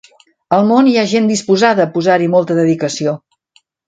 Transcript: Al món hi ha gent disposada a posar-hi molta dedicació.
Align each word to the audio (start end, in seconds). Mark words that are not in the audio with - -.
Al 0.55 0.63
món 0.69 0.87
hi 0.91 0.95
ha 1.01 1.03
gent 1.11 1.27
disposada 1.31 1.85
a 1.87 1.89
posar-hi 1.97 2.31
molta 2.37 2.57
dedicació. 2.61 3.15